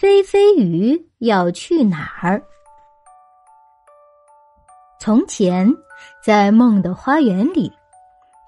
[0.00, 2.40] 飞飞鱼要去哪儿？
[5.00, 5.68] 从前，
[6.24, 7.72] 在梦的花园里，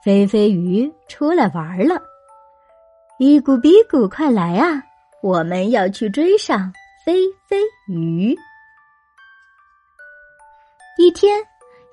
[0.04, 2.00] 飞飞鱼出来玩了。
[3.18, 4.80] 一咕比咕，快来啊！
[5.24, 6.72] 我们要去追上
[7.04, 8.32] 飞飞鱼。
[10.98, 11.36] 一天，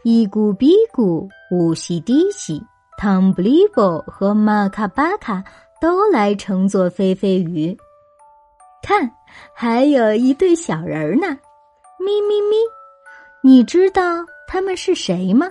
[0.04, 2.64] 一咕比咕、乌西迪西、
[2.96, 5.44] 汤布利波和马卡巴卡
[5.82, 7.76] 都来乘坐飞飞鱼。
[8.84, 9.12] 看，
[9.54, 11.27] 还有一对小人儿呢，
[12.00, 12.57] 咪咪咪！
[13.41, 15.47] 你知道他们是谁吗？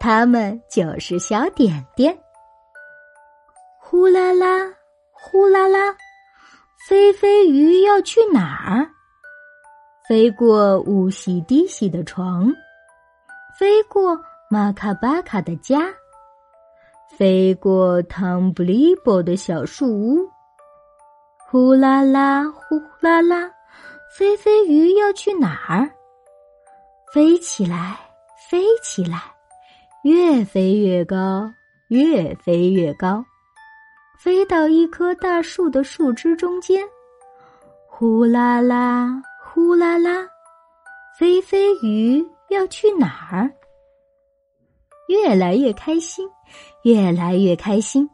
[0.00, 2.16] 他们就是小点点。
[3.80, 4.72] 呼啦啦，
[5.10, 5.96] 呼啦啦，
[6.88, 8.86] 飞飞鱼要去哪儿？
[10.08, 12.52] 飞过乌西低西的床，
[13.58, 15.92] 飞过马卡巴卡的家，
[17.16, 20.37] 飞过汤布利波的小树屋。
[21.50, 23.50] 呼啦啦，呼啦啦，
[24.14, 25.90] 飞飞鱼要去哪儿？
[27.10, 27.98] 飞起来，
[28.50, 29.18] 飞起来，
[30.02, 31.50] 越飞越高，
[31.88, 33.24] 越飞越高，
[34.18, 36.86] 飞到一棵大树的树枝中间。
[37.86, 40.28] 呼啦啦，呼啦啦，
[41.18, 43.50] 飞飞鱼要去哪儿？
[45.08, 46.28] 越来越开心，
[46.82, 48.06] 越来越开心。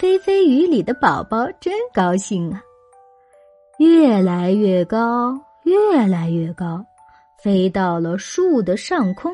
[0.00, 2.62] 飞飞雨里的宝宝真高兴啊！
[3.76, 6.82] 越来越高，越来越高，
[7.38, 9.30] 飞到了树的上空。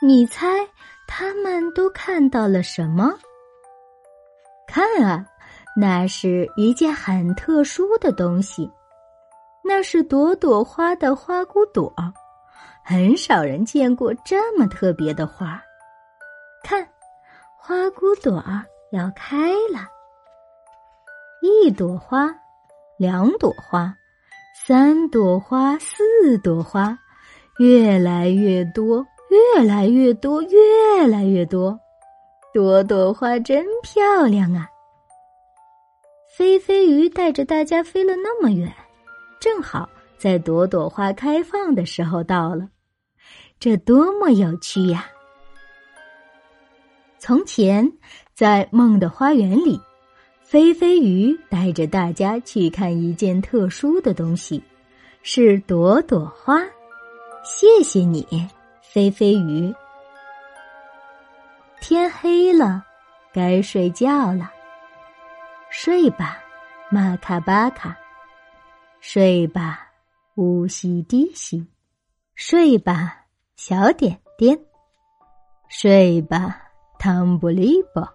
[0.00, 0.66] 你猜
[1.06, 3.12] 他们都看到了什么？
[4.66, 5.26] 看啊，
[5.78, 8.72] 那是一件很特殊的东西，
[9.62, 11.92] 那是朵朵花的花骨朵。
[12.82, 15.62] 很少人见过这么特别的花。
[16.64, 16.88] 看，
[17.54, 18.64] 花骨朵儿。
[18.96, 19.86] 要开了，
[21.42, 22.34] 一朵花，
[22.96, 23.94] 两朵花，
[24.54, 26.98] 三朵花，四朵花，
[27.58, 31.78] 越来越多，越来越多，越来越多，
[32.54, 34.66] 朵朵花真漂亮啊！
[36.34, 38.72] 飞飞鱼带着大家飞了那么远，
[39.38, 39.86] 正好
[40.16, 42.66] 在朵朵花开放的时候到了，
[43.60, 45.04] 这多么有趣呀！
[47.18, 47.90] 从前，
[48.36, 49.80] 在梦的花园里，
[50.42, 54.62] 飞飞鱼带着大家去看一件特殊的东西，
[55.22, 56.60] 是朵朵花。
[57.42, 58.26] 谢谢你，
[58.82, 59.74] 飞飞鱼。
[61.80, 62.84] 天黑了，
[63.32, 64.52] 该睡觉了。
[65.70, 66.36] 睡吧，
[66.90, 67.96] 马卡巴卡。
[69.00, 69.90] 睡吧，
[70.34, 71.66] 乌西迪西。
[72.34, 73.24] 睡吧，
[73.56, 74.58] 小点点。
[75.70, 76.64] 睡吧。
[76.98, 78.08] 汤布利波，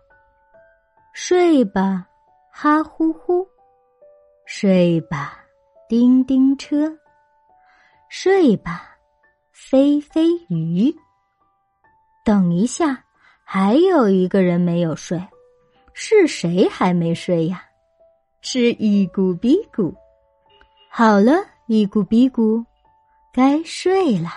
[1.13, 2.07] 睡吧，
[2.49, 3.45] 哈呼呼，
[4.45, 5.43] 睡吧，
[5.89, 6.89] 叮叮车，
[8.09, 8.97] 睡吧，
[9.51, 10.93] 飞飞鱼。
[12.23, 13.03] 等一下，
[13.43, 15.21] 还有一个人没有睡，
[15.93, 17.61] 是谁还没睡呀？
[18.41, 19.93] 是一咕比古。
[20.89, 21.33] 好了，
[21.67, 22.63] 一咕比古，
[23.33, 24.29] 该睡了。